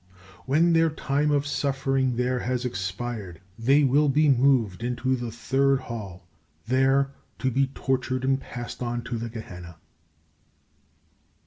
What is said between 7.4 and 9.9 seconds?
be tortured and passed on to Gehenna.